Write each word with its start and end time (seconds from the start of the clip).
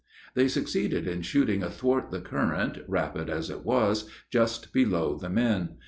They 0.33 0.47
succeeded 0.47 1.07
in 1.07 1.21
shooting 1.21 1.61
athwart 1.61 2.09
the 2.09 2.21
current, 2.21 2.79
rapid 2.87 3.29
as 3.29 3.51
it 3.51 3.63
was, 3.63 4.09
just 4.31 4.73
below 4.73 5.15
the 5.15 5.29
men. 5.29 5.75